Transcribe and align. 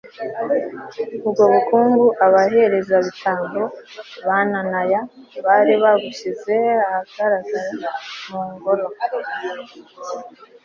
ubwo 1.27 1.43
bukungu 1.53 2.05
abaherezabitambo 2.25 3.63
ba 4.25 4.37
nanaya 4.51 5.01
bari 5.45 5.73
babushyize 5.83 6.55
ahagaragara 6.85 7.69
mu 8.29 8.41
ngoro 8.53 8.87